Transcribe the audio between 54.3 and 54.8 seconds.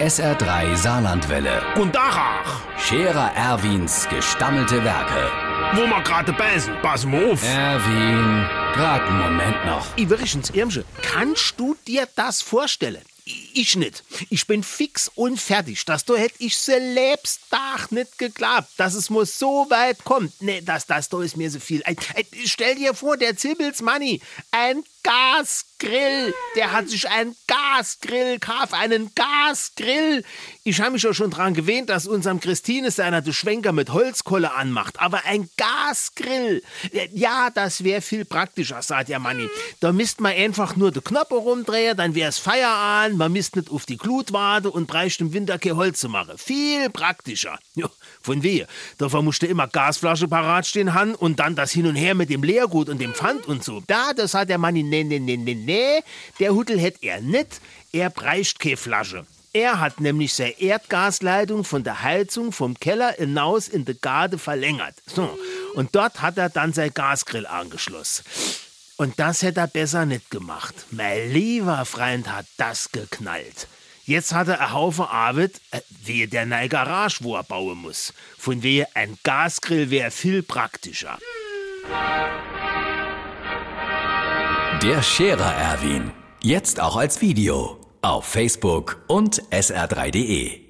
hat der